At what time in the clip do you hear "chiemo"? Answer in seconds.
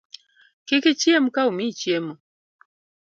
1.79-2.13